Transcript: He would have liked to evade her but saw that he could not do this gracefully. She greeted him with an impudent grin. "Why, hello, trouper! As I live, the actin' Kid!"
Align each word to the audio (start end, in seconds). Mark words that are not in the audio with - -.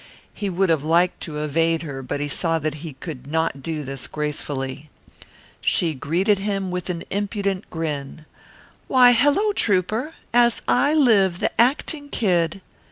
He 0.33 0.49
would 0.49 0.69
have 0.69 0.83
liked 0.83 1.21
to 1.21 1.37
evade 1.37 1.83
her 1.83 2.01
but 2.01 2.27
saw 2.31 2.57
that 2.57 2.73
he 2.81 2.93
could 2.93 3.27
not 3.27 3.61
do 3.61 3.83
this 3.83 4.07
gracefully. 4.07 4.89
She 5.61 5.93
greeted 5.93 6.39
him 6.39 6.71
with 6.71 6.89
an 6.89 7.03
impudent 7.11 7.69
grin. 7.69 8.25
"Why, 8.87 9.11
hello, 9.11 9.53
trouper! 9.53 10.15
As 10.33 10.63
I 10.67 10.95
live, 10.95 11.39
the 11.39 11.51
actin' 11.61 12.09
Kid!" 12.09 12.61